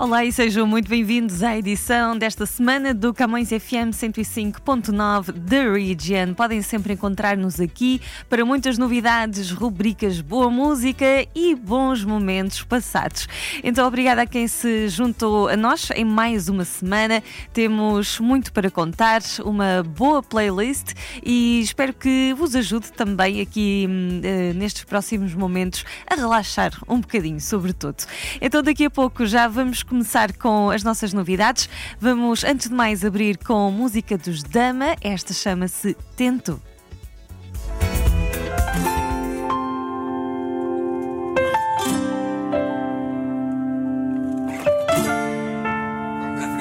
Olá 0.00 0.24
e 0.24 0.32
sejam 0.32 0.66
muito 0.66 0.88
bem-vindos 0.88 1.42
à 1.42 1.58
edição 1.58 2.16
desta 2.16 2.46
semana 2.46 2.94
do 2.94 3.12
Camões 3.12 3.50
FM 3.50 3.92
105.9 3.92 5.34
The 5.46 5.70
Region. 5.70 6.32
Podem 6.32 6.62
sempre 6.62 6.94
encontrar-nos 6.94 7.60
aqui 7.60 8.00
para 8.26 8.42
muitas 8.42 8.78
novidades, 8.78 9.50
rubricas, 9.50 10.22
boa 10.22 10.48
música 10.48 11.04
e 11.34 11.54
bons 11.54 12.02
momentos 12.02 12.62
passados. 12.62 13.28
Então, 13.62 13.86
obrigada 13.86 14.22
a 14.22 14.26
quem 14.26 14.48
se 14.48 14.88
juntou 14.88 15.48
a 15.48 15.56
nós 15.56 15.90
em 15.94 16.06
mais 16.06 16.48
uma 16.48 16.64
semana. 16.64 17.22
Temos 17.52 18.18
muito 18.20 18.54
para 18.54 18.70
contar, 18.70 19.20
uma 19.44 19.82
boa 19.82 20.22
playlist 20.22 20.94
e 21.22 21.60
espero 21.60 21.92
que 21.92 22.32
vos 22.38 22.56
ajude 22.56 22.90
também 22.90 23.42
aqui 23.42 23.86
uh, 23.86 24.56
nestes 24.56 24.82
próximos 24.82 25.34
momentos 25.34 25.84
a 26.06 26.14
relaxar 26.14 26.72
um 26.88 27.00
bocadinho, 27.00 27.38
sobretudo. 27.38 28.02
Então, 28.40 28.62
daqui 28.62 28.86
a 28.86 28.90
pouco 28.90 29.26
já 29.26 29.46
vamos 29.46 29.89
começar 29.90 30.32
com 30.32 30.70
as 30.70 30.82
nossas 30.82 31.12
novidades. 31.12 31.68
Vamos, 32.00 32.44
antes 32.44 32.68
de 32.68 32.74
mais, 32.74 33.04
abrir 33.04 33.36
com 33.36 33.70
música 33.70 34.16
dos 34.16 34.42
Dama. 34.42 34.96
Esta 35.02 35.34
chama-se 35.34 35.96
Tento. 36.16 36.62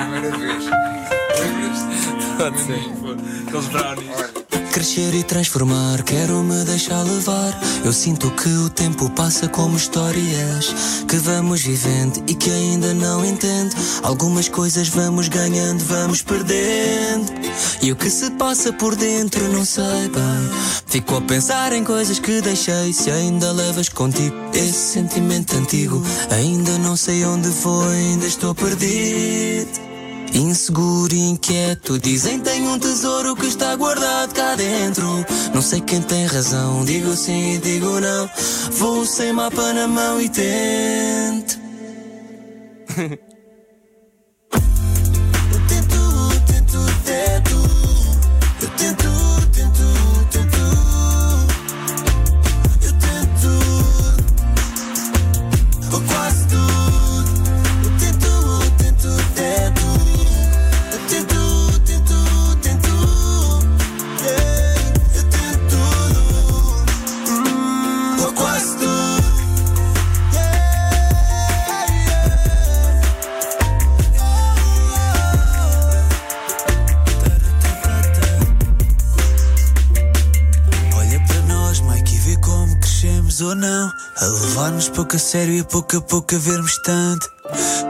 primeira 0.09 0.37
vez. 0.37 0.65
Pode 2.37 2.59
ser. 2.59 2.79
Aqueles 3.47 3.67
brownies. 3.67 4.38
Crescer 4.79 5.13
e 5.13 5.23
transformar, 5.23 6.01
quero 6.03 6.41
me 6.41 6.63
deixar 6.63 7.03
levar. 7.03 7.53
Eu 7.83 7.91
sinto 7.91 8.31
que 8.31 8.47
o 8.47 8.69
tempo 8.69 9.09
passa 9.09 9.49
como 9.49 9.75
histórias 9.75 10.73
que 11.05 11.17
vamos 11.17 11.61
vivendo 11.61 12.23
e 12.25 12.33
que 12.33 12.49
ainda 12.49 12.93
não 12.93 13.25
entendo. 13.25 13.75
Algumas 14.01 14.47
coisas 14.47 14.87
vamos 14.87 15.27
ganhando, 15.27 15.83
vamos 15.83 16.21
perdendo. 16.21 17.29
E 17.81 17.91
o 17.91 17.95
que 17.97 18.09
se 18.09 18.31
passa 18.31 18.71
por 18.71 18.95
dentro 18.95 19.51
não 19.51 19.65
sei 19.65 19.83
bem. 19.83 20.49
Fico 20.85 21.17
a 21.17 21.21
pensar 21.23 21.73
em 21.73 21.83
coisas 21.83 22.17
que 22.17 22.39
deixei. 22.39 22.93
Se 22.93 23.11
ainda 23.11 23.51
levas 23.51 23.89
contigo 23.89 24.33
esse 24.53 24.93
sentimento 24.93 25.57
antigo, 25.57 26.01
ainda 26.31 26.77
não 26.77 26.95
sei 26.95 27.25
onde 27.25 27.49
vou, 27.49 27.83
ainda 27.83 28.25
estou 28.25 28.55
perdido. 28.55 29.88
Inseguro 30.33 31.13
e 31.13 31.29
inquieto, 31.29 31.97
dizem 31.97 32.39
tem 32.39 32.67
um 32.67 32.77
tesouro 32.77 33.35
que 33.35 33.47
está 33.47 33.75
guardado 33.75 34.33
cá 34.33 34.55
dentro. 34.55 35.25
Não 35.53 35.61
sei 35.61 35.81
quem 35.81 36.01
tem 36.01 36.25
razão, 36.25 36.85
digo 36.85 37.15
sim 37.15 37.55
e 37.55 37.57
digo 37.57 37.99
não. 37.99 38.29
Vou 38.71 39.05
sem 39.05 39.33
mapa 39.33 39.73
na 39.73 39.87
mão 39.87 40.21
e 40.21 40.29
tento. 40.29 41.59
Tento, 45.67 46.29
tento, 46.47 46.79
tento. 47.03 47.48
Ou 83.41 83.55
não. 83.55 83.91
A 84.17 84.25
levar-nos 84.25 84.89
pouco 84.89 85.15
a 85.15 85.19
sério 85.19 85.53
e 85.53 85.59
a 85.59 85.63
pouco 85.63 85.97
a 85.97 86.01
pouco 86.01 86.35
a 86.35 86.37
vermos 86.37 86.77
tanto. 86.83 87.29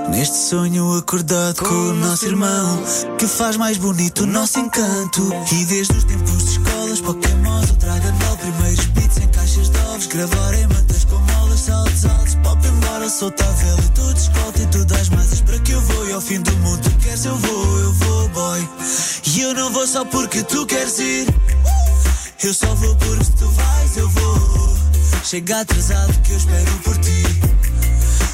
Neste 0.10 0.38
sonho 0.38 0.98
acordado 0.98 1.58
com 1.58 1.74
o 1.74 1.94
nosso 1.94 2.26
irmão, 2.26 2.84
que 3.18 3.28
faz 3.28 3.58
mais 3.58 3.78
bonito 3.78 4.24
o 4.24 4.28
nosso 4.28 4.60
encanto. 4.60 5.32
E 5.52 5.66
desde 5.66 5.98
os 5.98 6.04
tempos 6.04 6.46
de 6.46 6.52
escolas, 6.52 7.02
Pokémons, 7.02 7.70
o 7.70 7.74
Dragon 7.74 8.12
Ball, 8.14 8.38
primeiros 8.38 8.86
beats 8.86 9.18
em 9.18 9.28
caixas 9.28 9.70
de 9.70 9.78
ovos, 9.80 10.08
gravar 10.08 10.54
em 10.54 10.68
mantas 10.68 11.06
com 11.06 11.18
molas, 11.18 11.60
saltos 11.60 12.06
altos, 12.06 12.36
pop 12.36 12.68
embora, 12.68 13.10
solta 13.10 13.44
a 13.44 13.52
vela 13.52 13.82
e 13.82 13.90
tudo 13.90 14.18
escolta 14.18 14.62
e 14.62 14.68
tu 14.68 14.86
dás 14.86 15.10
masas 15.10 15.42
para 15.42 15.60
que 15.60 15.72
eu 15.72 15.82
vou. 15.82 16.08
E 16.08 16.14
ao 16.14 16.22
fim 16.22 16.42
do 16.42 16.52
mundo, 16.58 16.82
tu 16.82 16.92
queres, 17.00 17.26
eu 17.26 17.36
vou, 17.36 17.80
eu 17.80 17.94
vou, 17.94 18.30
boy. 18.30 18.70
E 19.26 19.42
eu 19.42 19.54
não 19.54 19.72
vou 19.72 19.86
só 19.88 20.06
porque 20.06 20.44
tu 20.44 20.66
queres 20.66 21.00
ir. 21.00 21.28
Eu 22.44 22.54
só 22.54 22.74
vou 22.76 22.96
porque 22.96 23.26
se 23.26 23.32
tu 23.34 23.48
vais, 23.50 23.98
eu 23.98 24.10
vou. 24.10 24.69
Chega 25.24 25.60
atrasado 25.60 26.14
que 26.22 26.32
eu 26.32 26.38
espero 26.38 26.72
por 26.84 26.98
ti. 26.98 27.24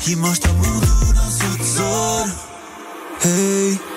E 0.07 0.15
mostra 0.15 0.49
ao 0.49 0.57
mundo 0.57 0.87
o 1.09 1.13
nosso 1.13 1.57
tesouro. 1.57 2.33
Hey. 3.25 3.94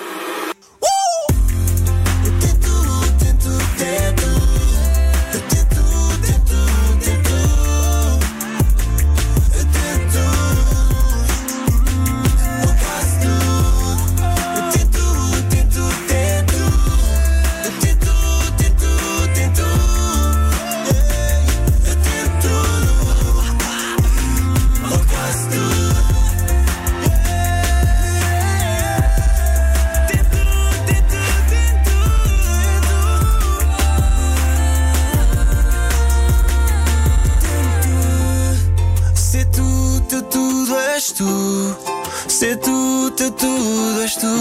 Se 42.39 42.55
tu, 42.55 43.11
tu, 43.17 43.29
tudo 43.31 44.01
és 44.01 44.15
tu. 44.15 44.31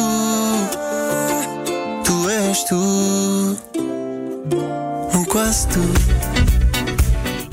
Tu 2.05 2.31
és 2.31 2.65
tu. 2.69 3.68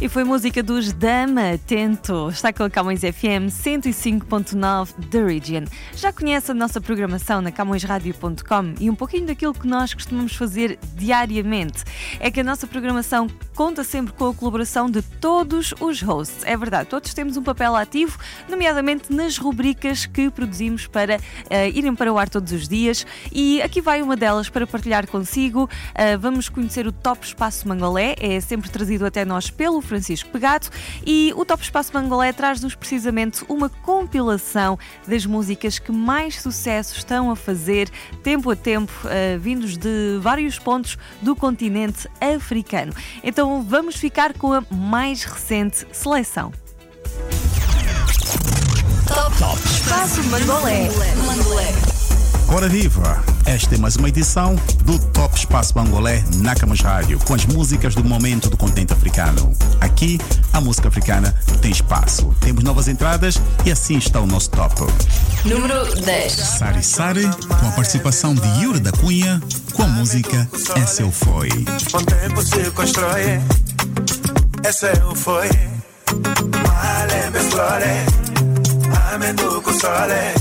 E 0.05 0.07
foi 0.07 0.23
música 0.23 0.61
dos 0.61 0.93
Dama 0.93 1.57
Tento. 1.65 2.29
Está 2.29 2.53
com 2.53 2.61
a 2.61 2.69
Camões 2.69 2.99
FM 2.99 3.49
105.9 3.49 4.89
The 5.09 5.23
Region. 5.23 5.63
Já 5.95 6.13
conhece 6.13 6.51
a 6.51 6.53
nossa 6.53 6.79
programação 6.79 7.41
na 7.41 7.51
camõesradio.com 7.51 8.75
e 8.79 8.87
um 8.87 8.93
pouquinho 8.93 9.25
daquilo 9.25 9.51
que 9.51 9.67
nós 9.67 9.95
costumamos 9.95 10.35
fazer 10.35 10.77
diariamente. 10.93 11.83
É 12.19 12.29
que 12.29 12.39
a 12.39 12.43
nossa 12.43 12.67
programação 12.67 13.27
conta 13.55 13.83
sempre 13.83 14.13
com 14.13 14.27
a 14.27 14.33
colaboração 14.33 14.91
de 14.91 15.01
todos 15.01 15.73
os 15.79 16.03
hosts. 16.03 16.43
É 16.43 16.55
verdade, 16.55 16.87
todos 16.87 17.11
temos 17.11 17.35
um 17.35 17.41
papel 17.41 17.75
ativo, 17.75 18.19
nomeadamente 18.47 19.11
nas 19.11 19.39
rubricas 19.39 20.05
que 20.05 20.29
produzimos 20.29 20.85
para 20.85 21.19
eh, 21.49 21.69
irem 21.69 21.95
para 21.95 22.13
o 22.13 22.19
ar 22.19 22.29
todos 22.29 22.51
os 22.51 22.67
dias. 22.67 23.07
E 23.31 23.59
aqui 23.59 23.81
vai 23.81 24.03
uma 24.03 24.15
delas 24.15 24.49
para 24.49 24.67
partilhar 24.67 25.07
consigo. 25.07 25.67
Eh, 25.95 26.15
vamos 26.15 26.47
conhecer 26.47 26.85
o 26.85 26.91
Top 26.91 27.25
Espaço 27.25 27.67
Mangolé, 27.67 28.13
é 28.19 28.39
sempre 28.39 28.69
trazido 28.69 29.03
até 29.03 29.25
nós 29.25 29.49
pelo 29.49 29.81
Pegado. 30.31 30.67
E 31.05 31.33
o 31.35 31.45
Top 31.45 31.61
Espaço 31.61 31.91
Mangolé 31.93 32.33
traz-nos 32.33 32.75
precisamente 32.75 33.43
uma 33.47 33.69
compilação 33.69 34.77
das 35.07 35.25
músicas 35.25 35.79
que 35.79 35.91
mais 35.91 36.41
sucesso 36.41 36.97
estão 36.97 37.31
a 37.31 37.35
fazer, 37.35 37.89
tempo 38.23 38.49
a 38.51 38.55
tempo, 38.55 38.93
eh, 39.05 39.37
vindos 39.37 39.77
de 39.77 40.19
vários 40.21 40.59
pontos 40.59 40.97
do 41.21 41.35
continente 41.35 42.07
africano. 42.19 42.93
Então 43.23 43.61
vamos 43.63 43.95
ficar 43.95 44.33
com 44.33 44.53
a 44.53 44.63
mais 44.69 45.23
recente 45.23 45.85
seleção. 45.91 46.51
Espaço 49.65 50.23
Mangolé. 50.25 50.89
Mangolé. 51.25 51.73
Ora 52.49 52.69
viva! 52.69 53.34
Esta 53.45 53.75
é 53.75 53.77
mais 53.77 53.95
uma 53.95 54.09
edição 54.09 54.55
do 54.83 54.97
Top 54.97 55.37
Espaço 55.37 55.73
Bangolé 55.73 56.23
na 56.37 56.55
Camas 56.55 56.81
Rádio, 56.81 57.19
com 57.19 57.33
as 57.33 57.45
músicas 57.45 57.93
do 57.93 58.03
momento 58.03 58.49
do 58.49 58.57
continente 58.57 58.91
africano. 58.91 59.53
Aqui, 59.79 60.19
a 60.51 60.59
música 60.59 60.87
africana 60.87 61.33
tem 61.61 61.71
espaço. 61.71 62.35
Temos 62.41 62.63
novas 62.63 62.87
entradas 62.87 63.39
e 63.63 63.71
assim 63.71 63.97
está 63.97 64.19
o 64.19 64.25
nosso 64.25 64.49
top. 64.49 64.81
Número 65.45 65.95
10. 66.01 66.33
Sari 66.33 66.83
Sari, 66.83 67.29
com 67.47 67.67
a 67.67 67.71
participação 67.71 68.33
de 68.33 68.47
Yuri 68.63 68.79
da 68.79 68.91
Cunha, 68.91 69.41
com 69.73 69.83
a 69.83 69.87
música 69.87 70.49
Essa 70.75 71.03
Eu 71.03 71.11
Foi. 71.11 71.49
Com 71.91 72.03
tempo 72.03 72.41
se 72.41 72.71
constrói, 72.71 73.39
essa 74.65 74.87
eu 74.87 75.13
foi. 75.13 75.47
Male 75.47 77.29
me 77.31 77.39
flore, 77.51 78.05
amendo 79.13 79.61
com 79.61 79.71
sole. 79.71 80.33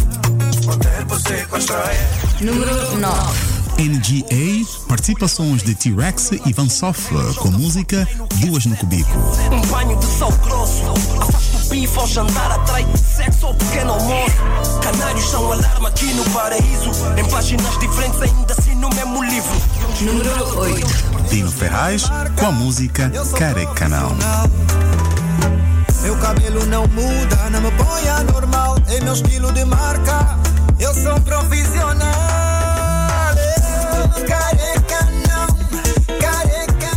Com 0.65 0.79
tempo 0.79 1.19
se 1.19 1.47
constrói. 1.47 2.24
Número 2.45 2.99
9. 2.99 3.55
NGA, 3.79 4.67
participações 4.87 5.63
de 5.63 5.75
T-Rex 5.75 6.33
e 6.45 6.53
Van 6.53 6.69
Soff, 6.69 7.09
com 7.39 7.51
música 7.51 8.07
Duas 8.35 8.67
no 8.67 8.77
Cubico. 8.77 9.19
Um 9.51 9.67
banho 9.69 9.99
de 9.99 10.05
sal 10.05 10.31
grosso, 10.43 10.83
afasto 11.23 11.71
bife 11.71 11.99
ao 11.99 12.07
jantar, 12.07 12.53
atrai 12.53 12.87
sexo 13.03 13.47
ao 13.47 13.55
pequeno 13.55 13.95
almoço. 13.95 14.37
Canários 14.83 15.25
são 15.31 15.53
alarme 15.53 15.87
aqui 15.87 16.13
no 16.13 16.25
paraíso. 16.33 16.91
Em 17.17 17.25
páginas 17.31 17.79
diferentes, 17.79 18.21
ainda 18.21 18.53
assim 18.53 18.75
no 18.75 18.91
mesmo 18.91 19.25
livro. 19.25 19.57
Número 20.03 20.59
8. 20.59 20.87
Dino 21.31 21.51
Ferraz, 21.51 22.11
com 22.39 22.47
a 22.47 22.53
música 22.53 23.11
Careca 23.39 23.89
Não. 23.89 24.15
Meu 26.03 26.15
cabelo 26.19 26.67
não 26.67 26.87
muda, 26.89 27.49
não 27.51 27.63
me 27.63 27.71
põe 27.71 28.07
anormal. 28.07 28.77
É 28.89 29.01
meu 29.01 29.15
estilo 29.15 29.51
de 29.53 29.65
marca, 29.65 30.39
eu 30.79 30.95
sou 30.95 31.21
profissional. 31.21 32.13
Careca 34.27 35.09
não, 35.29 36.19
careca 36.19 36.91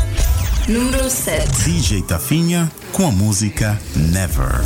Número 0.68 1.10
7. 1.10 1.64
DJ 1.64 2.02
Tafinha, 2.04 2.72
com 2.92 3.08
a 3.08 3.12
música 3.12 3.80
Never. 3.96 4.62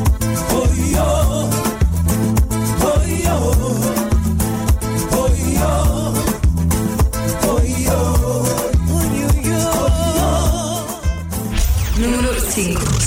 5. 0.07 0.20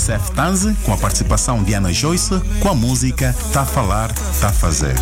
Seth 0.05 0.35
Tanze, 0.35 0.75
com 0.83 0.93
a 0.93 0.97
participação 0.97 1.63
de 1.63 1.73
Ana 1.73 1.91
Joyce, 1.91 2.39
com 2.59 2.69
a 2.69 2.75
música 2.75 3.35
Tá 3.51 3.65
Falar, 3.65 4.13
Tá 4.39 4.51
Fazer. 4.51 4.93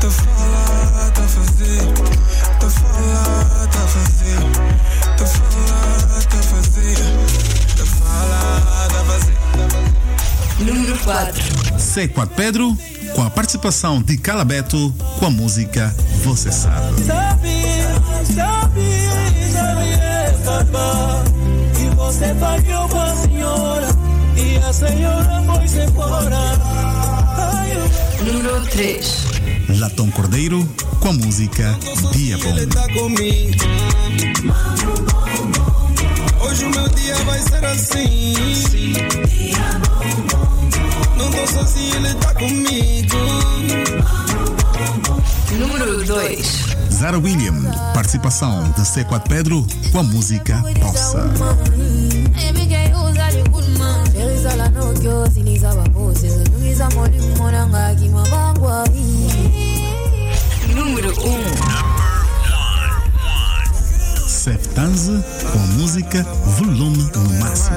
Tá 0.00 0.08
falar, 0.08 1.10
tá 1.10 1.22
fazer. 1.22 1.80
Falar, 2.60 3.66
tá 3.66 3.80
fazer. 3.80 4.36
Falar, 5.18 6.26
tá 6.28 6.36
fazer. 6.36 6.96
Tá 7.76 7.86
falar, 7.86 8.88
tá 8.88 9.04
fazer. 9.04 9.95
Número 10.58 10.98
4. 10.98 11.42
C4 11.78 12.28
Pedro, 12.34 12.76
com 13.14 13.22
a 13.22 13.30
participação 13.30 14.00
de 14.00 14.16
Calabeto, 14.16 14.92
com 15.18 15.26
a 15.26 15.30
música 15.30 15.94
Você 16.24 16.50
Sabe. 16.50 17.04
Sabe, 17.04 17.62
sabe, 18.34 18.82
sabe, 19.52 19.88
é 19.90 20.34
barba. 20.44 21.24
E 21.78 21.94
você 21.94 22.34
falhou 22.34 22.88
com 22.88 23.00
a 23.00 23.14
senhora. 23.16 23.88
E 24.36 24.56
a 24.58 24.72
senhora 24.72 25.42
foi-se 25.46 25.80
embora. 25.80 26.38
Ai, 27.36 27.72
eu 27.76 28.32
Número 28.32 28.66
3. 28.66 29.26
Latão 29.78 30.10
Cordeiro, 30.10 30.66
com 31.00 31.08
a 31.08 31.12
música 31.12 31.78
Dia 32.12 32.38
Bom. 32.38 32.54
Hoje 36.56 36.64
o 36.64 36.70
meu 36.70 36.88
dia 36.88 37.14
vai 37.26 37.38
ser 37.38 37.62
assim. 37.66 38.32
Não 41.14 41.30
tô 41.30 41.46
sozinho, 41.46 41.96
ele 41.96 42.14
tá 42.14 42.32
comigo. 42.32 43.16
Número 45.58 46.02
2. 46.02 46.66
Zara 46.90 47.18
William, 47.18 47.60
participação 47.92 48.70
de 48.70 48.80
C4 48.80 49.28
Pedro, 49.28 49.66
com 49.92 49.98
a 49.98 50.02
música 50.02 50.62
Possa. 50.80 51.24
Número 60.74 61.10
1. 61.10 61.95
Seth 61.95 61.95
Tanze, 64.76 65.24
com 65.52 65.58
a 65.58 65.66
música 65.78 66.22
volume 66.58 67.10
no 67.14 67.22
máximo. 67.40 67.76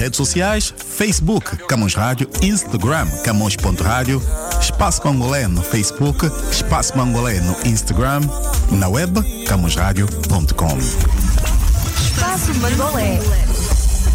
Redes 0.00 0.16
sociais, 0.16 0.74
Facebook, 0.78 1.58
Camões 1.66 1.94
Rádio, 1.94 2.26
Instagram, 2.40 3.06
camões.rádio, 3.22 4.22
Espaço 4.58 5.02
Mangolé 5.04 5.46
no 5.46 5.62
Facebook, 5.62 6.24
Espaço 6.50 6.96
Mangolé 6.96 7.38
no 7.40 7.54
Instagram, 7.68 8.22
na 8.70 8.88
web, 8.88 9.20
camõesradio.com. 9.44 10.78
Espaço 12.02 12.54
Mangolé. 12.54 13.20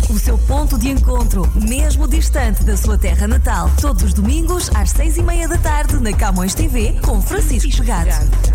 O 0.09 0.17
seu 0.17 0.39
ponto 0.39 0.75
de 0.75 0.89
encontro, 0.89 1.47
mesmo 1.53 2.07
distante 2.07 2.63
da 2.63 2.75
sua 2.75 2.97
terra 2.97 3.27
natal. 3.27 3.69
Todos 3.79 4.01
os 4.01 4.13
domingos, 4.13 4.71
às 4.73 4.89
seis 4.89 5.17
e 5.17 5.21
meia 5.21 5.47
da 5.47 5.57
tarde, 5.59 5.97
na 5.97 6.13
Camões 6.13 6.55
TV, 6.55 6.95
com 7.03 7.21
Francisco 7.21 7.69
Pegado. 7.77 8.54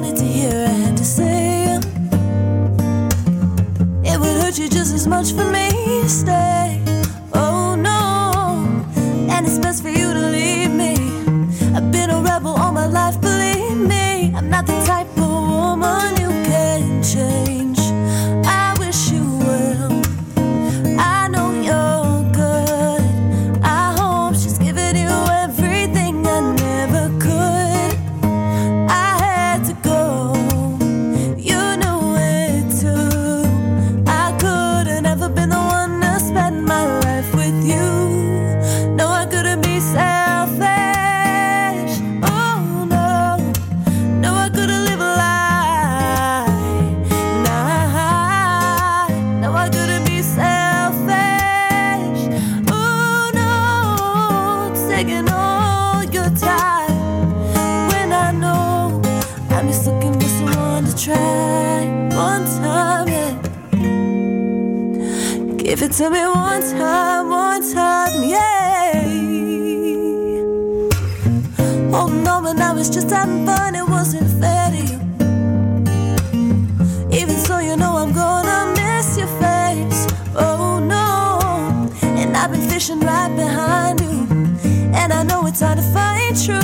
Wanted 0.00 0.16
to 0.16 0.24
hear, 0.24 0.64
I 0.66 0.72
had 0.84 0.96
to 0.96 1.04
say. 1.04 1.74
It 4.02 4.18
would 4.18 4.42
hurt 4.42 4.58
you 4.58 4.68
just 4.68 4.94
as 4.94 5.06
much 5.06 5.32
for 5.32 5.44
me 5.44 5.68
to 6.02 6.08
stay. 6.08 6.69
It 65.90 65.94
to 65.96 66.10
me 66.10 66.20
one 66.20 66.60
time, 66.60 67.28
one 67.30 67.72
time, 67.72 68.22
yeah. 68.22 69.02
Oh 71.92 72.08
no, 72.08 72.40
but 72.42 72.60
I 72.60 72.72
was 72.72 72.88
just 72.90 73.10
having 73.10 73.46
fun, 73.46 73.74
it 73.74 73.88
wasn't 73.88 74.28
fair 74.40 74.70
to 74.70 74.76
you. 74.76 74.98
Even 77.10 77.36
so, 77.36 77.58
you 77.58 77.76
know 77.76 77.96
I'm 77.96 78.12
gonna 78.12 78.72
miss 78.76 79.18
your 79.18 79.28
face. 79.38 80.06
Oh 80.34 80.78
no, 80.78 81.40
and 82.02 82.36
I've 82.36 82.50
been 82.52 82.68
fishing 82.68 83.00
right 83.00 83.34
behind 83.34 84.00
you. 84.00 84.26
And 84.94 85.12
I 85.12 85.22
know 85.22 85.46
it's 85.46 85.60
hard 85.60 85.78
to 85.78 85.84
find 85.84 86.36
truth. 86.44 86.59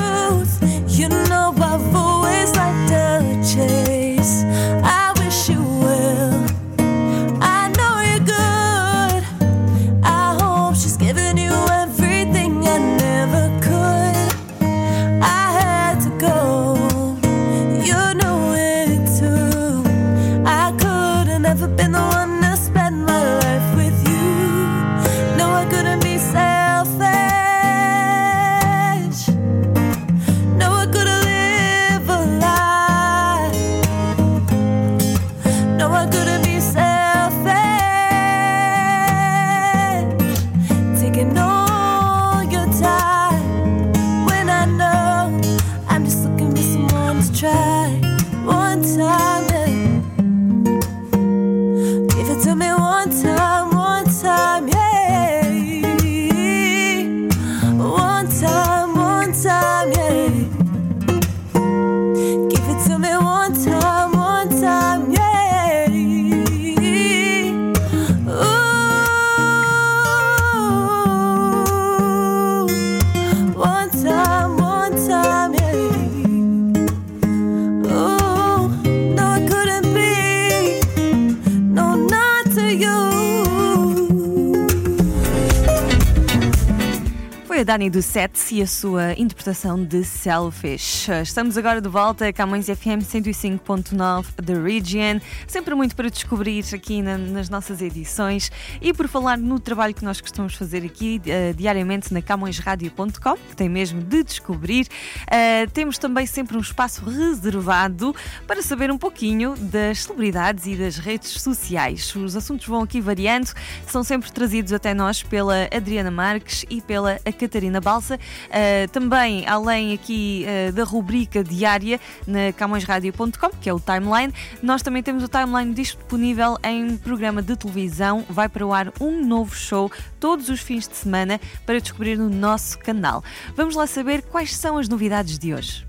Foi 87.57 87.63
a 87.63 87.65
Dani 87.65 87.89
do 87.89 88.03
Sets 88.03 88.53
e 88.53 88.61
a 88.61 88.67
sua 88.67 89.15
interpretação 89.15 89.83
de 89.83 90.05
Selfish. 90.05 91.09
Estamos 91.23 91.57
agora 91.57 91.81
de 91.81 91.89
volta 91.89 92.29
a 92.29 92.33
Camões 92.33 92.67
FM 92.67 93.01
105.9 93.01 94.27
The 94.45 94.53
Region. 94.61 95.21
Sempre 95.47 95.75
muito 95.75 95.97
para 95.97 96.11
descobrir 96.11 96.63
aqui 96.75 97.01
na- 97.01 97.17
nas 97.17 97.49
nossas 97.49 97.81
edições 97.81 98.53
e 98.79 98.93
por 98.93 99.09
falar 99.09 99.39
no 99.39 99.59
trabalho 99.59 99.95
que 99.95 100.05
nós 100.05 100.21
costumamos 100.21 100.55
fazer 100.55 100.85
aqui 100.85 101.19
eh, 101.25 101.55
diariamente 101.55 102.13
na 102.13 102.21
camõesradio.com, 102.21 103.37
que 103.37 103.57
tem 103.57 103.71
mesmo 103.71 104.03
de 104.03 104.23
descobrir. 104.23 104.87
Eh, 105.27 105.67
temos 105.73 105.97
também 105.97 106.27
sempre 106.27 106.59
um 106.59 106.61
espaço 106.61 107.07
reservado 107.07 108.15
para 108.47 108.61
saber 108.61 108.91
um 108.91 108.99
pouquinho 108.99 109.55
das 109.57 110.03
celebridades 110.03 110.67
e 110.67 110.77
das 110.77 110.99
redes 110.99 111.31
sociais. 111.41 112.15
Os 112.15 112.37
assuntos 112.37 112.67
vão 112.67 112.83
aqui 112.83 113.01
variando, 113.01 113.51
são 113.87 114.05
sempre 114.05 114.31
trazidos 114.31 114.75
até 114.75 114.93
nós 114.93 115.23
pela 115.23 115.71
Adriana 115.75 116.11
Marques 116.11 116.67
e 116.69 116.83
pela 116.83 117.19
a 117.25 117.46
Catarina 117.49 117.81
Balsa. 117.81 118.17
Uh, 118.17 118.89
também, 118.91 119.47
além 119.47 119.95
aqui 119.95 120.45
uh, 120.47 120.73
da 120.73 120.85
rubrica 120.85 121.43
diária 121.43 122.01
na 122.27 122.53
camõesradio.com, 122.53 123.51
que 123.61 123.69
é 123.69 123.73
o 123.73 123.81
Timeline, 123.81 124.33
nós 124.63 124.83
também 124.83 125.03
temos 125.03 125.25
o 125.25 125.29
Timeline 125.29 125.73
disponível 125.75 126.57
em 126.63 126.97
programa 126.97 127.43
de 127.43 127.57
televisão. 127.57 128.25
Vai 128.29 128.49
para 128.49 128.67
o 128.67 128.73
ar 128.73 128.93
um 129.01 129.25
novo 129.25 129.55
show 129.55 129.91
todos 130.21 130.49
os 130.49 130.61
fins 130.61 130.89
de 130.89 130.97
semana 130.97 131.41
para 131.65 131.81
descobrir 131.81 132.17
no 132.17 132.29
nosso 132.29 132.79
canal. 132.79 133.23
Vamos 133.55 133.75
lá 133.75 133.87
saber 133.87 134.23
quais 134.23 134.55
são 134.55 134.79
as 134.79 134.89
novidades 134.89 135.39
de 135.39 135.55
hoje. 135.55 135.87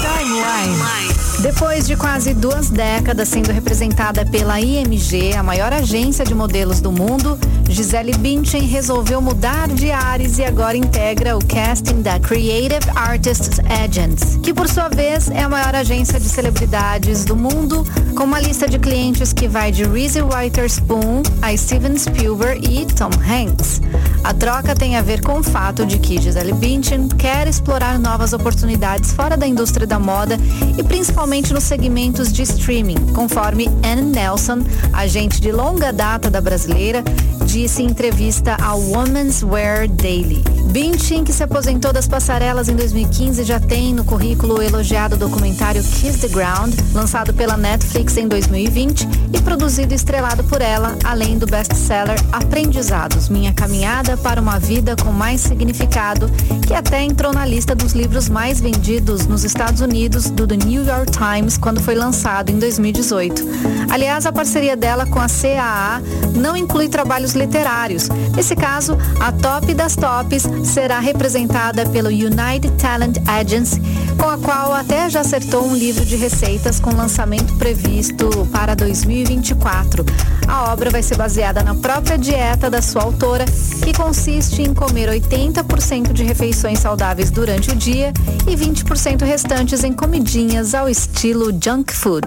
Timeline. 0.00 1.27
Depois 1.40 1.86
de 1.86 1.94
quase 1.94 2.34
duas 2.34 2.68
décadas 2.68 3.28
sendo 3.28 3.52
representada 3.52 4.26
pela 4.26 4.60
IMG, 4.60 5.36
a 5.36 5.42
maior 5.42 5.72
agência 5.72 6.24
de 6.24 6.34
modelos 6.34 6.80
do 6.80 6.90
mundo, 6.90 7.38
Gisele 7.68 8.12
Bündchen 8.16 8.62
resolveu 8.62 9.20
mudar 9.22 9.68
de 9.68 9.92
ares 9.92 10.38
e 10.38 10.44
agora 10.44 10.76
integra 10.76 11.36
o 11.36 11.44
casting 11.44 12.02
da 12.02 12.18
Creative 12.18 12.90
Artists 12.92 13.60
Agents, 13.60 14.36
que 14.42 14.52
por 14.52 14.68
sua 14.68 14.88
vez 14.88 15.30
é 15.30 15.42
a 15.42 15.48
maior 15.48 15.76
agência 15.76 16.18
de 16.18 16.28
celebridades 16.28 17.24
do 17.24 17.36
mundo, 17.36 17.86
com 18.16 18.24
uma 18.24 18.40
lista 18.40 18.66
de 18.66 18.78
clientes 18.80 19.32
que 19.32 19.46
vai 19.46 19.70
de 19.70 19.84
Reese 19.84 20.20
Witherspoon 20.20 21.22
a 21.40 21.56
Steven 21.56 21.96
Spielberg 21.96 22.66
e 22.68 22.84
Tom 22.84 23.10
Hanks. 23.24 23.80
A 24.24 24.34
troca 24.34 24.74
tem 24.74 24.96
a 24.96 25.02
ver 25.02 25.20
com 25.22 25.38
o 25.38 25.42
fato 25.42 25.86
de 25.86 25.98
que 25.98 26.20
Gisele 26.20 26.52
Bündchen 26.52 27.06
quer 27.08 27.46
explorar 27.46 27.96
novas 27.96 28.32
oportunidades 28.32 29.12
fora 29.12 29.36
da 29.36 29.46
indústria 29.46 29.86
da 29.86 30.00
moda 30.00 30.36
e 30.76 30.82
principalmente 30.82 31.27
nos 31.28 31.64
segmentos 31.64 32.32
de 32.32 32.42
streaming, 32.42 33.12
conforme 33.12 33.66
Anne 33.82 34.00
Nelson, 34.00 34.64
agente 34.94 35.40
de 35.42 35.52
longa 35.52 35.92
data 35.92 36.30
da 36.30 36.40
brasileira, 36.40 37.04
disse 37.48 37.82
em 37.82 37.86
entrevista 37.86 38.58
ao 38.62 38.78
Women's 38.78 39.42
Wear 39.42 39.88
Daily. 39.88 40.44
Bündchen, 40.70 41.24
que 41.24 41.32
se 41.32 41.42
aposentou 41.42 41.94
das 41.94 42.06
passarelas 42.06 42.68
em 42.68 42.76
2015, 42.76 43.42
já 43.42 43.58
tem 43.58 43.94
no 43.94 44.04
currículo 44.04 44.58
o 44.58 44.62
elogiado 44.62 45.16
documentário 45.16 45.82
Kiss 45.82 46.18
the 46.18 46.28
Ground, 46.28 46.74
lançado 46.92 47.32
pela 47.32 47.56
Netflix 47.56 48.18
em 48.18 48.28
2020 48.28 49.08
e 49.32 49.40
produzido 49.40 49.94
e 49.94 49.96
estrelado 49.96 50.44
por 50.44 50.60
ela, 50.60 50.94
além 51.02 51.38
do 51.38 51.46
best-seller 51.46 52.18
Aprendizados, 52.30 53.30
Minha 53.30 53.54
Caminhada 53.54 54.14
para 54.18 54.42
uma 54.42 54.58
Vida 54.58 54.94
com 54.94 55.10
Mais 55.10 55.40
Significado, 55.40 56.30
que 56.66 56.74
até 56.74 57.02
entrou 57.02 57.32
na 57.32 57.46
lista 57.46 57.74
dos 57.74 57.92
livros 57.94 58.28
mais 58.28 58.60
vendidos 58.60 59.26
nos 59.26 59.42
Estados 59.42 59.80
Unidos 59.80 60.28
do 60.28 60.46
The 60.46 60.56
New 60.66 60.84
York 60.84 61.12
Times 61.12 61.56
quando 61.56 61.80
foi 61.80 61.94
lançado 61.94 62.50
em 62.50 62.58
2018. 62.58 63.42
Aliás, 63.90 64.26
a 64.26 64.32
parceria 64.32 64.76
dela 64.76 65.06
com 65.06 65.18
a 65.18 65.28
CAA 65.28 66.02
não 66.34 66.54
inclui 66.54 66.90
trabalhos 66.90 67.37
literários. 67.38 68.08
Nesse 68.34 68.54
caso, 68.54 68.98
a 69.20 69.32
top 69.32 69.72
das 69.72 69.96
tops 69.96 70.42
será 70.64 70.98
representada 70.98 71.88
pelo 71.88 72.08
United 72.08 72.70
Talent 72.78 73.18
Agency, 73.26 73.80
com 74.18 74.28
a 74.28 74.36
qual 74.36 74.74
até 74.74 75.08
já 75.08 75.20
acertou 75.20 75.64
um 75.64 75.74
livro 75.74 76.04
de 76.04 76.16
receitas 76.16 76.80
com 76.80 76.94
lançamento 76.94 77.54
previsto 77.54 78.28
para 78.52 78.74
2024. 78.74 80.04
A 80.46 80.72
obra 80.72 80.90
vai 80.90 81.02
ser 81.02 81.16
baseada 81.16 81.62
na 81.62 81.74
própria 81.74 82.18
dieta 82.18 82.68
da 82.68 82.82
sua 82.82 83.02
autora, 83.02 83.44
que 83.84 83.92
consiste 83.92 84.62
em 84.62 84.74
comer 84.74 85.08
80% 85.08 86.12
de 86.12 86.24
refeições 86.24 86.78
saudáveis 86.78 87.30
durante 87.30 87.70
o 87.70 87.76
dia 87.76 88.12
e 88.46 88.56
20% 88.56 89.24
restantes 89.24 89.84
em 89.84 89.92
comidinhas 89.92 90.74
ao 90.74 90.88
estilo 90.88 91.52
junk 91.62 91.92
food. 91.92 92.26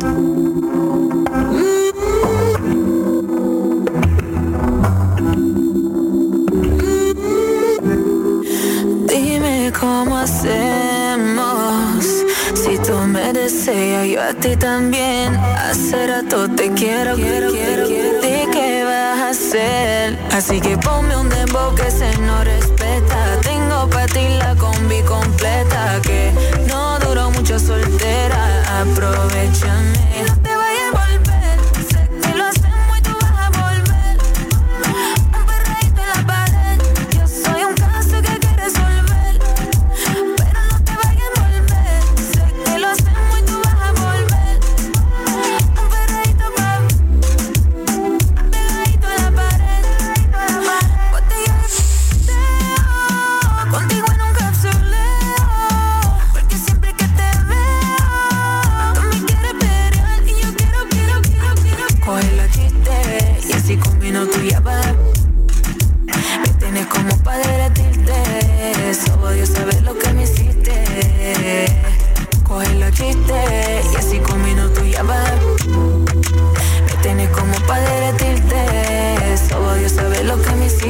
Hacemos. 10.22 12.06
Si 12.54 12.78
tú 12.78 12.96
me 13.08 13.34
deseas, 13.34 14.08
yo 14.08 14.22
a 14.22 14.34
ti 14.34 14.56
también. 14.56 15.36
Hace 15.36 16.08
rato 16.08 16.50
te 16.50 16.72
quiero, 16.74 17.16
quiero, 17.16 17.52
quiero. 17.52 17.88
¿De 18.22 18.48
qué 18.52 18.84
vas 18.84 19.20
a 19.20 19.30
hacer? 19.30 20.20
Así 20.32 20.62
que 20.62 20.78
ponme 20.78 21.16
un 21.18 21.30
dembow 21.30 21.74
que 21.76 21.90
se 21.90 22.16
no 22.20 22.44
respeta. 22.44 23.40
Tengo 23.42 23.90
para 23.90 24.06
ti 24.08 24.28
la 24.38 24.56
combi 24.56 25.02
completa. 25.04 26.00
Que 26.04 26.32
no 26.68 27.00
duró 27.00 27.32
mucho 27.32 27.58
soltera. 27.58 28.82
Aprovechame. 28.82 30.21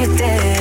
you 0.02 0.08
did. 0.18 0.61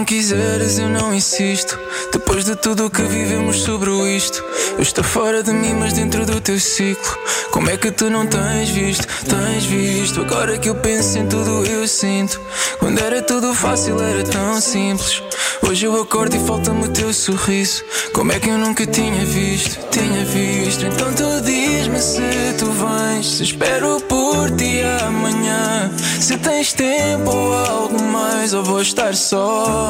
Não 0.00 0.04
quiseres, 0.06 0.78
eu 0.78 0.88
não 0.88 1.12
insisto. 1.12 1.78
Depois 2.10 2.46
de 2.46 2.56
tudo 2.56 2.86
o 2.86 2.90
que 2.90 3.02
vivemos 3.02 3.60
sobre 3.60 3.90
isto, 4.16 4.42
eu 4.76 4.82
estou 4.82 5.04
fora 5.04 5.42
de 5.42 5.52
mim, 5.52 5.74
mas 5.74 5.92
dentro 5.92 6.24
do 6.24 6.40
teu 6.40 6.58
ciclo. 6.58 7.18
Como 7.50 7.68
é 7.68 7.76
que 7.76 7.90
tu 7.90 8.08
não 8.08 8.26
tens 8.26 8.70
visto? 8.70 9.06
Tens 9.26 9.64
visto? 9.66 10.22
Agora 10.22 10.56
que 10.56 10.70
eu 10.70 10.74
penso 10.76 11.18
em 11.18 11.26
tudo, 11.26 11.66
eu 11.66 11.86
sinto. 11.86 12.40
Quando 12.78 12.98
era 12.98 13.20
tudo 13.20 13.52
fácil, 13.52 14.00
era 14.00 14.24
tão 14.24 14.58
simples. 14.58 15.22
Hoje 15.68 15.84
eu 15.84 16.00
acordo 16.00 16.34
e 16.34 16.46
falta-me 16.46 16.86
o 16.86 16.88
teu 16.88 17.12
sorriso. 17.12 17.84
Como 18.14 18.32
é 18.32 18.40
que 18.40 18.48
eu 18.48 18.56
nunca 18.56 18.86
tinha 18.86 19.24
visto? 19.26 19.78
Tinha 19.90 20.24
visto. 20.24 20.86
Então 20.86 21.12
tu 21.12 21.42
diz-me 21.42 22.00
se 22.00 22.54
tu 22.58 22.66
vens. 22.72 23.36
Se 23.36 23.42
espero 23.44 24.00
por 24.08 24.50
ti 24.56 24.80
amanhã. 25.06 25.90
Se 26.18 26.38
tens 26.38 26.72
tempo 26.72 27.30
ou 27.30 27.54
algo 27.54 28.02
mais, 28.02 28.54
ou 28.54 28.64
vou 28.64 28.80
estar 28.80 29.14
só. 29.14 29.89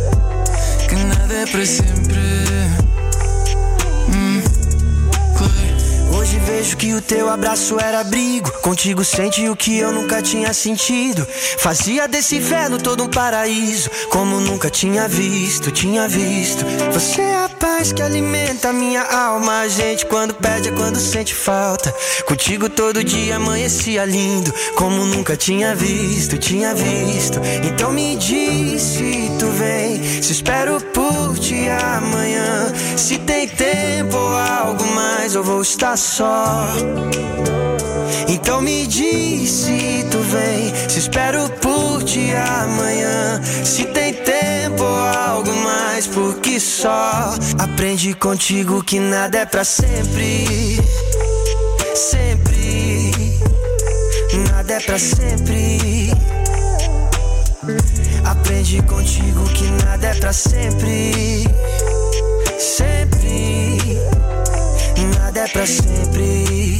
é 1.33 1.65
sempre. 1.65 2.19
Hum, 4.13 4.41
Hoje 6.13 6.37
vejo 6.39 6.77
que 6.77 6.93
o 6.93 7.01
teu 7.01 7.29
abraço 7.29 7.79
era 7.79 8.01
abrigo. 8.01 8.51
Contigo 8.61 9.03
sente 9.03 9.49
o 9.49 9.55
que 9.55 9.77
eu 9.77 9.91
nunca 9.91 10.21
tinha 10.21 10.53
sentido. 10.53 11.25
Fazia 11.57 12.07
desse 12.07 12.35
inferno 12.35 12.77
todo 12.77 13.03
um 13.03 13.09
paraíso. 13.09 13.89
Como 14.09 14.39
nunca 14.39 14.69
tinha 14.69 15.07
visto, 15.07 15.71
tinha 15.71 16.07
visto. 16.07 16.63
Você 16.93 17.21
é 17.21 17.35
a 17.43 17.49
paz 17.49 17.91
que 17.91 18.01
alimenta 18.01 18.71
minha 18.71 19.01
alma. 19.01 19.61
A 19.61 19.67
gente 19.67 20.05
quando 20.05 20.33
pede 20.35 20.69
é 20.69 20.71
quando 20.71 20.99
sente 20.99 21.33
falta. 21.33 21.93
Contigo 22.25 22.69
todo 22.69 23.03
dia 23.03 23.37
amanhecia 23.37 24.05
lindo. 24.05 24.53
Como 24.75 25.05
nunca 25.05 25.35
tinha 25.35 25.73
visto, 25.73 26.37
tinha 26.37 26.75
visto. 26.75 27.39
Então 27.63 27.91
me 27.91 28.15
diz 28.15 28.81
se 28.81 29.31
tu 29.39 29.47
vem. 29.47 30.21
Se 30.21 30.33
espero 30.33 30.79
amanhã. 31.71 32.73
Se 32.97 33.17
tem 33.17 33.47
tempo 33.47 34.17
ou 34.17 34.37
algo 34.37 34.85
mais, 34.93 35.35
eu 35.35 35.43
vou 35.43 35.61
estar 35.61 35.97
só. 35.97 36.65
Então 38.27 38.61
me 38.61 38.87
diz 38.87 39.49
se 39.49 40.05
tu 40.09 40.19
vem. 40.19 40.73
Se 40.89 40.99
espero 40.99 41.49
por 41.61 42.03
ti 42.03 42.31
amanhã. 42.33 43.41
Se 43.63 43.85
tem 43.85 44.13
tempo 44.13 44.83
ou 44.83 44.95
algo 44.95 45.53
mais, 45.57 46.07
porque 46.07 46.59
só 46.59 47.33
aprendi 47.59 48.13
contigo 48.13 48.83
que 48.83 48.99
nada 48.99 49.39
é 49.39 49.45
pra 49.45 49.63
sempre. 49.63 50.79
Sempre. 51.95 53.11
Nada 54.49 54.73
é 54.73 54.79
pra 54.79 54.97
sempre. 54.97 56.11
Aprendi 58.31 58.81
contigo 58.83 59.43
que 59.49 59.69
nada 59.83 60.07
é 60.07 60.13
pra 60.15 60.31
sempre. 60.31 61.43
Sempre. 62.57 63.77
Nada 65.17 65.41
é 65.41 65.47
pra 65.49 65.65
sempre. 65.67 66.77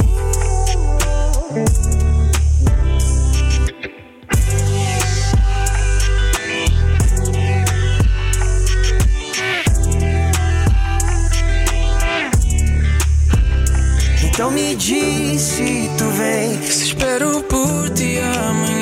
Então 14.24 14.50
me 14.50 14.74
diz 14.74 15.42
se 15.42 15.90
tu 15.98 16.08
vem. 16.12 16.62
Se 16.62 16.86
espero 16.86 17.42
por 17.42 17.90
ti 17.90 18.18
amanhã. 18.18 18.81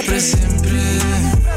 Para 0.00 0.18
sempre. 0.18 1.51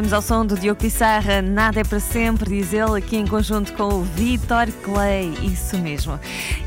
Estivemos 0.00 0.14
ao 0.14 0.22
som 0.22 0.46
do 0.46 0.58
Diogo 0.58 0.80
Pissarra, 0.80 1.42
Nada 1.42 1.80
é 1.80 1.84
para 1.84 2.00
sempre, 2.00 2.58
diz 2.58 2.72
ele, 2.72 2.96
aqui 2.96 3.18
em 3.18 3.26
conjunto 3.26 3.74
com 3.74 3.96
o 3.96 4.02
Vitor 4.02 4.66
Clay, 4.82 5.34
isso 5.42 5.76
mesmo. 5.76 6.18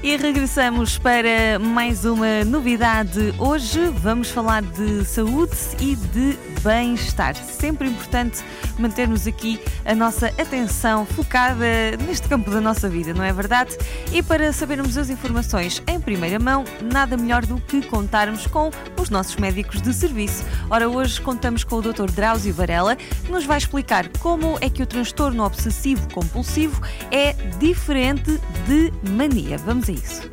E 0.04 0.16
regressamos 0.16 1.00
para 1.00 1.58
mais 1.60 2.06
uma 2.06 2.44
novidade. 2.46 3.34
Hoje 3.40 3.88
vamos 3.98 4.30
falar 4.30 4.62
de 4.62 5.04
saúde 5.04 5.58
e 5.80 5.96
de 5.96 6.38
bem-estar. 6.62 7.36
Sempre 7.36 7.90
importante 7.90 8.44
mantermos 8.78 9.26
aqui 9.26 9.60
a 9.84 9.96
nossa 9.96 10.28
atenção 10.28 11.04
focada 11.04 11.66
neste 12.06 12.28
campo 12.28 12.52
da 12.52 12.62
nossa 12.62 12.88
vida, 12.88 13.16
não 13.16 13.24
é 13.24 13.34
verdade? 13.34 13.76
E 14.12 14.22
para 14.22 14.54
sabermos 14.54 14.96
as 14.96 15.10
informações 15.10 15.82
em 15.88 16.00
primeira 16.00 16.38
mão, 16.38 16.64
nada 16.82 17.18
melhor 17.18 17.44
do 17.48 17.58
que 17.58 17.82
contarmos 17.82 18.46
com 18.46 18.70
os 19.04 19.10
nossos 19.10 19.36
médicos 19.36 19.82
de 19.82 19.94
serviço. 19.94 20.44
Ora, 20.70 20.90
hoje 20.90 21.22
contamos 21.22 21.64
com 21.64 21.76
o 21.76 21.82
Dr. 21.82 22.10
Drauzio 22.10 22.54
Varela, 22.54 22.96
que 22.96 23.32
nos 23.32 23.46
vai 23.46 23.58
explicar 23.58 24.08
como 24.20 24.58
é 24.62 24.70
que 24.70 24.82
o 24.82 24.88
transtorno 24.88 25.44
obsessivo 25.44 26.08
compulsivo 26.14 26.82
é 27.12 27.34
diferente 27.60 28.40
de 28.66 28.92
mania. 29.12 29.58
Vamos 29.60 29.90
a 29.90 29.92
isso. 29.92 30.32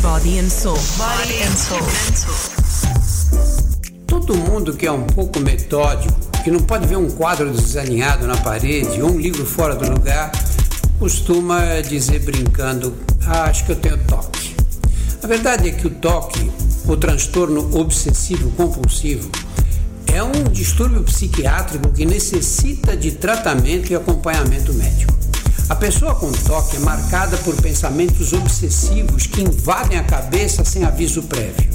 Body 0.00 0.38
and 0.38 0.48
Soul. 0.48 0.78
Body 0.96 1.42
and 1.42 1.56
Soul. 1.56 1.80
Todo 4.06 4.36
mundo 4.36 4.74
que 4.74 4.86
é 4.86 4.92
um 4.92 5.04
pouco 5.04 5.40
metódico, 5.40 6.14
que 6.44 6.50
não 6.50 6.60
pode 6.60 6.86
ver 6.86 6.96
um 6.96 7.10
quadro 7.10 7.50
desalinhado 7.50 8.26
na 8.26 8.36
parede 8.36 9.02
ou 9.02 9.10
um 9.10 9.18
livro 9.18 9.44
fora 9.44 9.74
do 9.74 9.90
lugar, 9.90 10.30
costuma 10.98 11.80
dizer 11.80 12.20
brincando: 12.20 12.96
ah, 13.26 13.44
Acho 13.44 13.66
que 13.66 13.72
eu 13.72 13.76
tenho 13.76 13.98
toque. 14.04 14.54
A 15.22 15.26
verdade 15.26 15.68
é 15.68 15.72
que 15.72 15.86
o 15.86 15.90
toque, 15.90 16.50
o 16.88 16.96
transtorno 16.96 17.78
obsessivo 17.78 18.50
compulsivo, 18.52 19.30
é 20.06 20.22
um 20.22 20.44
distúrbio 20.50 21.02
psiquiátrico 21.04 21.90
que 21.90 22.06
necessita 22.06 22.96
de 22.96 23.12
tratamento 23.12 23.92
e 23.92 23.94
acompanhamento 23.94 24.72
médico. 24.72 25.12
A 25.68 25.74
pessoa 25.74 26.14
com 26.14 26.32
toque 26.32 26.76
é 26.76 26.80
marcada 26.80 27.36
por 27.38 27.54
pensamentos 27.60 28.32
obsessivos 28.32 29.26
que 29.26 29.42
invadem 29.42 29.98
a 29.98 30.02
cabeça 30.02 30.64
sem 30.64 30.82
aviso 30.82 31.24
prévio. 31.24 31.68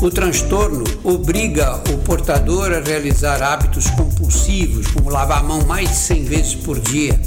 O 0.00 0.10
transtorno 0.10 0.84
obriga 1.04 1.74
o 1.92 1.98
portador 1.98 2.72
a 2.72 2.80
realizar 2.80 3.42
hábitos 3.42 3.90
compulsivos, 3.90 4.86
como 4.86 5.10
lavar 5.10 5.40
a 5.40 5.42
mão 5.42 5.66
mais 5.66 5.90
de 5.90 5.96
100 5.96 6.24
vezes 6.24 6.54
por 6.54 6.80
dia, 6.80 7.20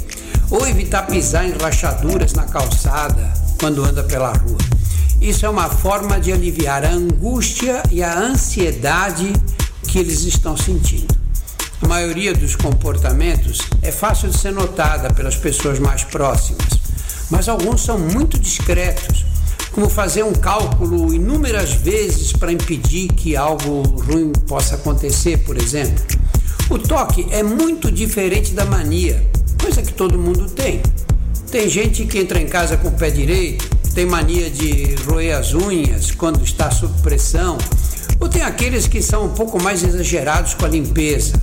ou 0.50 0.66
evitar 0.66 1.06
pisar 1.06 1.46
em 1.46 1.52
rachaduras 1.52 2.32
na 2.32 2.42
calçada 2.42 3.32
quando 3.60 3.84
anda 3.84 4.02
pela 4.02 4.32
rua. 4.32 4.58
Isso 5.20 5.46
é 5.46 5.48
uma 5.48 5.68
forma 5.68 6.20
de 6.20 6.32
aliviar 6.32 6.84
a 6.84 6.90
angústia 6.90 7.82
e 7.90 8.02
a 8.02 8.18
ansiedade 8.18 9.32
que 9.88 9.98
eles 9.98 10.22
estão 10.22 10.56
sentindo. 10.56 11.14
A 11.82 11.86
maioria 11.86 12.32
dos 12.32 12.56
comportamentos 12.56 13.58
é 13.82 13.92
fácil 13.92 14.30
de 14.30 14.38
ser 14.38 14.52
notada 14.52 15.12
pelas 15.12 15.36
pessoas 15.36 15.78
mais 15.78 16.02
próximas, 16.04 16.66
mas 17.30 17.48
alguns 17.48 17.82
são 17.82 17.98
muito 17.98 18.38
discretos, 18.38 19.24
como 19.72 19.88
fazer 19.88 20.22
um 20.22 20.32
cálculo 20.32 21.12
inúmeras 21.12 21.74
vezes 21.74 22.32
para 22.32 22.52
impedir 22.52 23.08
que 23.08 23.36
algo 23.36 23.82
ruim 23.82 24.32
possa 24.46 24.76
acontecer, 24.76 25.38
por 25.38 25.56
exemplo. 25.56 26.02
O 26.70 26.78
toque 26.78 27.26
é 27.30 27.42
muito 27.42 27.90
diferente 27.90 28.52
da 28.52 28.64
mania, 28.64 29.22
coisa 29.60 29.82
que 29.82 29.92
todo 29.92 30.18
mundo 30.18 30.48
tem. 30.48 30.80
Tem 31.50 31.68
gente 31.68 32.06
que 32.06 32.18
entra 32.18 32.40
em 32.40 32.46
casa 32.46 32.76
com 32.76 32.88
o 32.88 32.92
pé 32.92 33.10
direito, 33.10 33.68
tem 33.94 34.04
mania 34.04 34.50
de 34.50 34.96
roer 35.06 35.38
as 35.38 35.54
unhas 35.54 36.10
quando 36.10 36.42
está 36.42 36.68
sob 36.68 37.00
pressão, 37.00 37.56
ou 38.18 38.28
tem 38.28 38.42
aqueles 38.42 38.88
que 38.88 39.00
são 39.00 39.26
um 39.26 39.28
pouco 39.28 39.62
mais 39.62 39.84
exagerados 39.84 40.54
com 40.54 40.64
a 40.64 40.68
limpeza. 40.68 41.40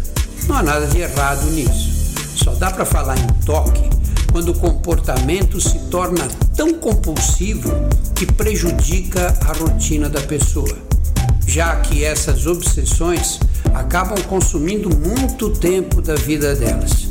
Não 0.47 0.57
há 0.57 0.63
nada 0.63 0.85
de 0.87 0.99
errado 0.99 1.49
nisso. 1.51 2.13
Só 2.35 2.53
dá 2.55 2.69
para 2.69 2.83
falar 2.83 3.17
em 3.17 3.27
toque 3.45 3.89
quando 4.33 4.49
o 4.49 4.53
comportamento 4.53 5.61
se 5.61 5.79
torna 5.89 6.27
tão 6.53 6.73
compulsivo 6.73 7.71
que 8.15 8.25
prejudica 8.25 9.33
a 9.45 9.53
rotina 9.53 10.09
da 10.09 10.21
pessoa, 10.21 10.77
já 11.47 11.77
que 11.77 12.03
essas 12.03 12.45
obsessões 12.47 13.39
acabam 13.73 14.21
consumindo 14.23 14.89
muito 14.89 15.51
tempo 15.51 16.01
da 16.01 16.15
vida 16.15 16.53
delas, 16.53 17.07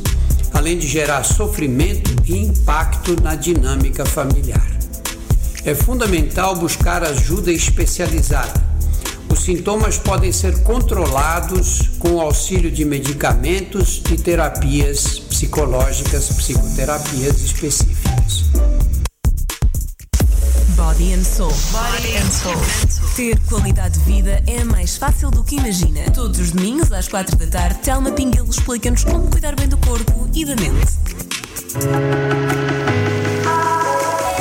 além 0.52 0.78
de 0.78 0.86
gerar 0.86 1.24
sofrimento 1.24 2.14
e 2.26 2.36
impacto 2.36 3.16
na 3.22 3.34
dinâmica 3.34 4.04
familiar. 4.04 4.79
É 5.64 5.74
fundamental 5.74 6.56
buscar 6.56 7.02
ajuda 7.02 7.52
especializada 7.52 8.70
os 9.30 9.44
sintomas 9.44 9.96
podem 9.96 10.32
ser 10.32 10.62
controlados 10.64 11.82
com 12.00 12.16
o 12.16 12.20
auxílio 12.20 12.70
de 12.70 12.84
medicamentos 12.84 14.02
e 14.10 14.16
terapias 14.16 15.20
psicológicas, 15.20 16.28
psicoterapias 16.30 17.40
específicas. 17.40 18.44
Body 20.76 21.14
and 21.14 21.22
Soul. 21.22 21.54
Body 21.70 22.16
and 22.16 22.30
Soul. 22.30 22.56
Ter 23.14 23.38
qualidade 23.48 24.00
de 24.00 24.04
vida 24.04 24.42
é 24.48 24.64
mais 24.64 24.96
fácil 24.96 25.30
do 25.30 25.44
que 25.44 25.56
imagina. 25.56 26.10
Todos 26.10 26.40
os 26.40 26.50
domingos 26.50 26.90
às 26.90 27.06
quatro 27.06 27.36
da 27.36 27.46
tarde, 27.46 27.78
Telma 27.84 28.10
Pinguelo 28.10 28.50
explica-nos 28.50 29.04
como 29.04 29.30
cuidar 29.30 29.54
bem 29.54 29.68
do 29.68 29.78
corpo 29.78 30.28
e 30.34 30.44
da 30.44 30.56
mente. 30.56 30.98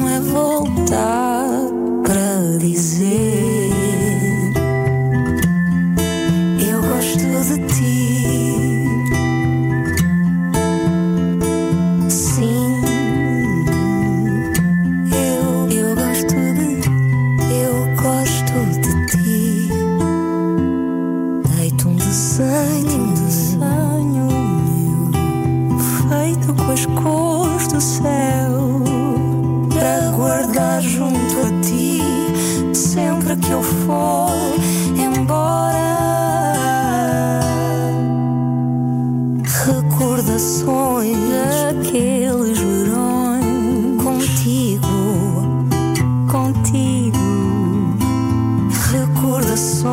ti. 49.62 49.91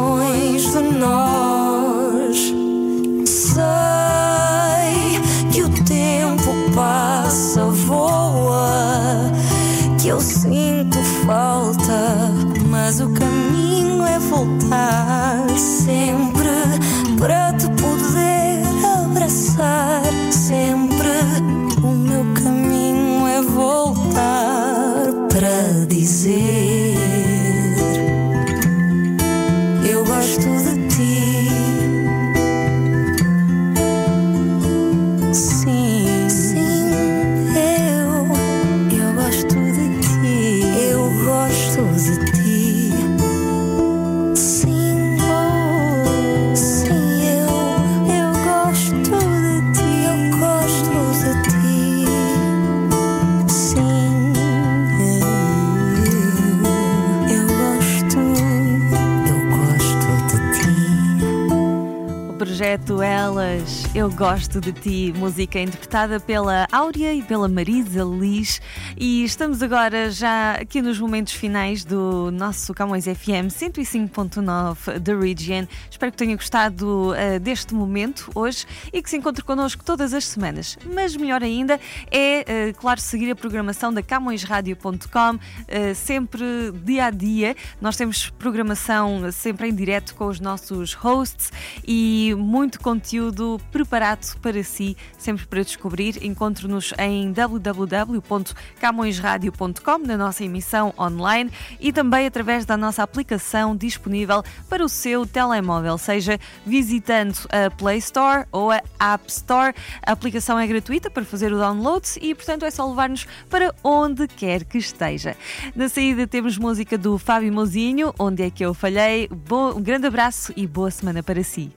Eu 63.94 64.10
Gosto 64.10 64.60
de 64.60 64.72
Ti, 64.72 65.14
música 65.16 65.58
interpretada 65.58 66.20
pela 66.20 66.66
Áurea 66.70 67.14
e 67.14 67.22
pela 67.22 67.48
Marisa 67.48 68.04
Liz. 68.04 68.60
E 68.94 69.24
estamos 69.24 69.62
agora 69.62 70.10
já 70.10 70.52
aqui 70.52 70.82
nos 70.82 71.00
momentos 71.00 71.32
finais 71.32 71.82
do 71.82 72.30
nosso 72.30 72.74
Camões 72.74 73.04
FM 73.04 73.48
105.9 73.48 74.98
da 74.98 75.16
Region. 75.16 75.66
Espero 75.90 76.12
que 76.12 76.18
tenha 76.18 76.36
gostado 76.36 77.12
uh, 77.12 77.40
deste 77.40 77.72
momento 77.74 78.30
hoje 78.34 78.66
e 78.92 79.00
que 79.00 79.08
se 79.08 79.16
encontre 79.16 79.42
connosco 79.42 79.82
todas 79.82 80.12
as 80.12 80.24
semanas. 80.24 80.76
Mas 80.92 81.16
melhor 81.16 81.42
ainda 81.42 81.80
é, 82.10 82.70
uh, 82.70 82.78
claro, 82.78 83.00
seguir 83.00 83.30
a 83.30 83.36
programação 83.36 83.94
da 83.94 84.02
CamõesRádio.com 84.02 85.36
uh, 85.36 85.94
sempre 85.94 86.44
dia 86.84 87.06
a 87.06 87.10
dia. 87.10 87.56
Nós 87.80 87.96
temos 87.96 88.28
programação 88.30 89.32
sempre 89.32 89.68
em 89.68 89.74
direto 89.74 90.14
com 90.14 90.26
os 90.26 90.38
nossos 90.38 90.92
hosts 90.92 91.50
e 91.86 92.34
muito 92.36 92.78
conteúdo 92.80 93.37
preparado 93.72 94.38
para 94.40 94.62
si, 94.62 94.96
sempre 95.18 95.44
para 95.46 95.62
descobrir. 95.62 96.24
Encontre-nos 96.24 96.94
em 96.98 97.32
www.camõesradio.com 97.32 99.98
na 99.98 100.16
nossa 100.16 100.44
emissão 100.44 100.94
online 100.98 101.50
e 101.80 101.92
também 101.92 102.26
através 102.26 102.64
da 102.64 102.76
nossa 102.76 103.02
aplicação 103.02 103.76
disponível 103.76 104.44
para 104.68 104.84
o 104.84 104.88
seu 104.88 105.26
telemóvel, 105.26 105.98
seja 105.98 106.38
visitando 106.66 107.36
a 107.50 107.70
Play 107.70 107.98
Store 107.98 108.46
ou 108.52 108.70
a 108.70 108.80
App 108.98 109.24
Store. 109.28 109.74
A 110.04 110.12
aplicação 110.12 110.58
é 110.58 110.66
gratuita 110.66 111.10
para 111.10 111.24
fazer 111.24 111.52
o 111.52 111.58
download 111.58 112.06
e, 112.20 112.34
portanto, 112.34 112.64
é 112.64 112.70
só 112.70 112.88
levar-nos 112.88 113.26
para 113.48 113.74
onde 113.82 114.28
quer 114.28 114.64
que 114.64 114.78
esteja. 114.78 115.36
Na 115.74 115.88
saída 115.88 116.26
temos 116.26 116.58
música 116.58 116.98
do 116.98 117.18
Fábio 117.18 117.52
Mozinho, 117.52 118.14
Onde 118.18 118.42
é 118.42 118.50
que 118.50 118.64
eu 118.64 118.74
falhei? 118.74 119.28
um 119.50 119.80
grande 119.80 120.06
abraço 120.06 120.52
e 120.56 120.66
boa 120.66 120.90
semana 120.90 121.22
para 121.22 121.42
si. 121.42 121.70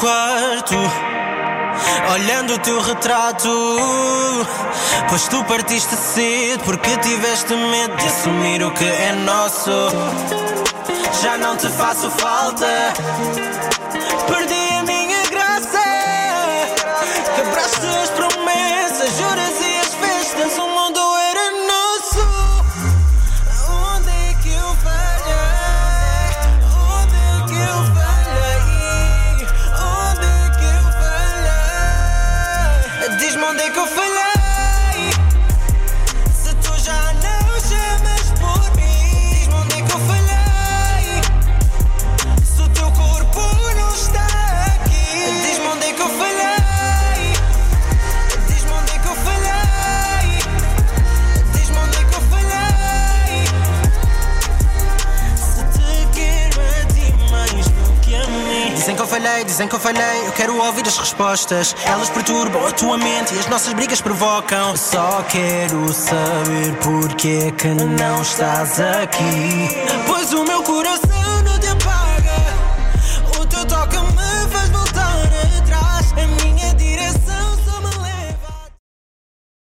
Quarto 0.00 0.74
olhando 2.12 2.54
o 2.54 2.58
teu 2.58 2.80
retrato. 2.80 3.48
Pois 5.08 5.28
tu 5.28 5.44
partiste 5.44 5.94
cedo 5.94 6.64
porque 6.64 6.96
tiveste 6.98 7.54
medo 7.54 7.96
de 7.96 8.06
assumir 8.06 8.62
o 8.64 8.70
que 8.70 8.84
é 8.84 9.12
nosso. 9.12 9.70
Já 11.22 11.36
não 11.36 11.56
te 11.56 11.68
faço 11.68 12.10
falta, 12.10 12.66
perdi 14.26 14.59
respostas. 61.20 61.76
Elas 61.84 62.08
perturbam 62.08 62.66
a 62.66 62.72
tua 62.72 62.96
mente 62.96 63.34
e 63.34 63.38
as 63.38 63.46
nossas 63.46 63.72
brigas 63.74 64.00
provocam. 64.00 64.76
Só 64.76 65.22
quero 65.28 65.92
saber 65.92 66.74
porque 66.82 67.46
é 67.46 67.50
que 67.50 67.68
não 67.68 68.22
estás 68.22 68.80
aqui. 68.80 69.68
Pois 70.06 70.32
o 70.32 70.44
meu 70.44 70.59